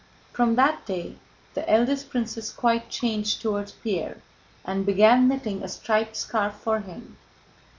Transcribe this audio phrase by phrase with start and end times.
[0.33, 1.17] From that day
[1.53, 4.17] the eldest princess quite changed toward Pierre
[4.65, 7.17] and began knitting a striped scarf for him.